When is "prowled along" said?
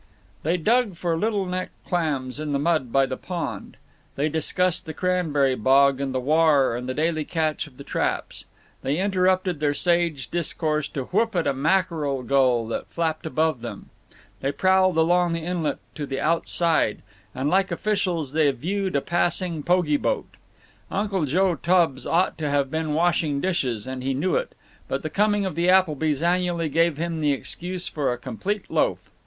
14.51-15.33